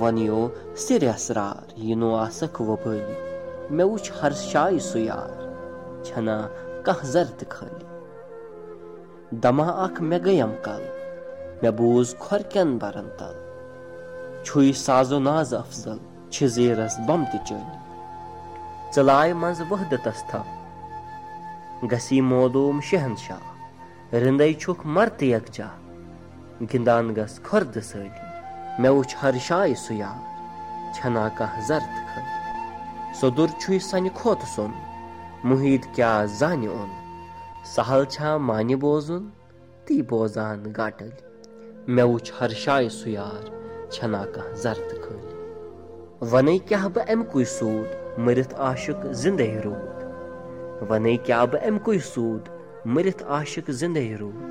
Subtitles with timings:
[0.00, 0.40] वनियो
[0.84, 4.78] सिर असरार यनो आसख वबली वनियो सिर असरार यनो आसख वबली मे वुच हर शाय
[4.88, 5.34] सुयार
[6.06, 6.36] छना
[6.86, 10.82] कह जर्द खाली दमा अख मे गयम कल
[11.62, 13.36] मे बूज खोरकन बरन तल
[14.46, 15.98] छुई साजो नाज अफजल
[16.32, 17.78] छ जेरस बम त चली
[18.94, 20.46] चलाय मज वहदतस थफ
[21.92, 22.20] गसी
[28.74, 30.20] मोदूम शहनशाह रिंदे छुक मरत यकजा गिंदान गस खुर्द सली मे वुच हर शाय सुयार
[30.94, 32.24] छना कह जर्द खल
[33.20, 34.72] सदुर छुई सन खोत सुन
[35.44, 36.90] मुहीद क्या जान ओन
[37.74, 39.22] सहल छा मानि बोजुन
[39.86, 41.12] ती बोजान गाटल
[41.88, 43.42] मे वुच हर शाय सुयार
[43.92, 45.20] छना कह जर्द खल
[46.32, 52.48] वने क्या बह अमकुय सूद मरित आशिक जिंदे रूद वने क्या बह अमकुय सूद
[52.86, 54.50] मरित आशिक जिंदे रूद